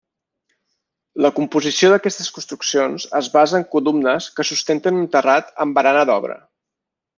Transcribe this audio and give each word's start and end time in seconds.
La 1.25 1.29
composició 1.39 1.91
d'aquestes 1.91 2.31
construccions 2.37 3.05
es 3.21 3.29
basa 3.37 3.59
en 3.61 3.67
columnes 3.77 4.31
que 4.41 4.49
sustenten 4.53 5.01
un 5.03 5.07
terrat 5.19 5.55
amb 5.67 5.81
barana 5.81 6.05
d'obra. 6.13 6.43